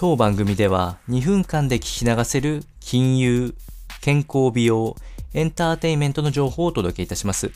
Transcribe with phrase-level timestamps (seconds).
[0.00, 3.56] 当番組では2分間で聞き流せる金融、
[4.00, 4.94] 健康美容、
[5.34, 7.50] エンターテインメントの情報をお届けいたします。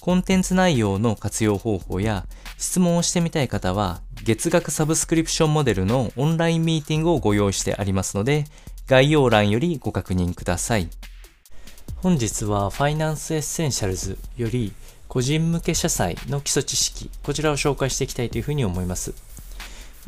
[0.00, 2.24] コンテンツ内容の活用方法や
[2.56, 8.46] 質問をしてみたい方は月額サブスクリプションモデルのオンラインミーティングをご用意してありますので
[8.86, 10.88] 概要欄よりご確認ください。
[11.96, 14.72] 本日は Finance Essentials より
[15.06, 19.27] 個人向け社債の基礎知識、こちらを紹介していきたいというふうに思います。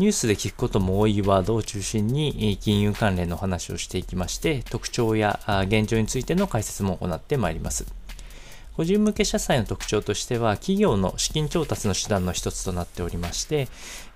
[0.00, 7.84] ニュースで聞くことも多いワードを中心に金融関連の話をしていきまして、特徴や現状についての解説も行ってまいります。
[8.80, 13.68] 個人向け社債の特徴としては、企業の資金調達の手段の一つとなっておりまして、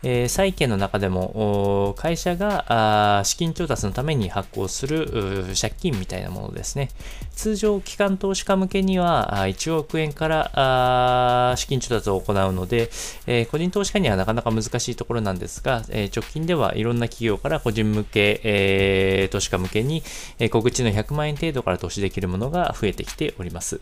[0.03, 6.89] えー、債券の中でも、会社が資金調達のために発行する借金みたいなものですね。
[7.33, 12.89] 通常、機関投資家向けには1億円から資金調達を行うので、
[13.27, 20.03] えー、個人投資家にはなかなか難しいところなんですが、えー、直近ではいろんな企業から個人向け、え投資家向けに、
[20.39, 23.79] え小口の100万円程度から投資できるものが増えてきております。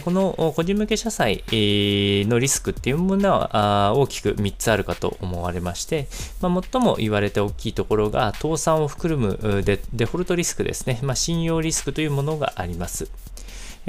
[0.00, 6.08] この個人向け社債のリスクっていうものは大きく3つあるかと思われまして、
[6.40, 13.10] まあ、最も言われて大きいところが倒産を含むデフォルトリスクですね、まあ、信用リスクというものがあります。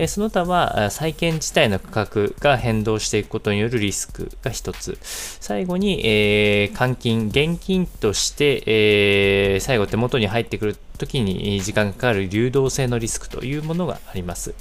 [0.07, 4.97] その他は債券自体の価格が変動していくことによるリスクが一つ。
[5.01, 14.55] 最後に、えー、換金、現金として、えー、最後手元に入ってくるときに時間がかかる流動性のリスクというものがあります。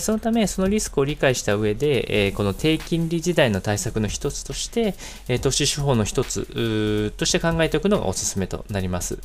[0.00, 4.94] そのため、そのリスクを理解した上で、この低金利時代の対策の一つとして、
[5.40, 9.18] 投資手法の一つとして考えておくのがおすすめとなります。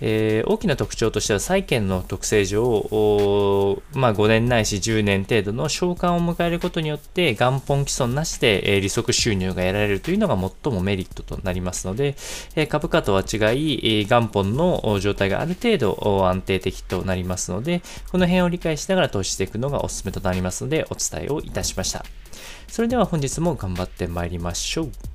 [0.00, 2.62] えー、大きな特徴としては債券の特性上、
[3.94, 12.16] まあ、5年ないし10年程度の償還を迎えることによって元本既存なしで、えー、利息収入が得られるというのが最もメリットとなりますので、
[12.54, 22.04] えー、株価とは違い、元本の状態がある程度安定的となりますので、この辺を理解しながら投資していくのがおすすめとなりますので、お伝えをいたしました。
[22.68, 25.07] それでは本日も頑張ってまいりましょう。